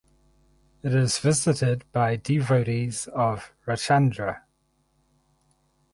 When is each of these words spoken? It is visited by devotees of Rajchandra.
It 0.81 0.95
is 0.95 1.19
visited 1.19 1.85
by 1.91 2.15
devotees 2.15 3.05
of 3.09 3.53
Rajchandra. 3.67 4.41